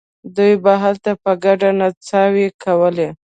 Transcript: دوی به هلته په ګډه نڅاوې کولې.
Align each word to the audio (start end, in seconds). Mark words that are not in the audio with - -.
دوی 0.35 0.53
به 0.63 0.73
هلته 0.83 1.11
په 1.23 1.31
ګډه 1.43 1.69
نڅاوې 1.79 2.47
کولې. 2.63 3.09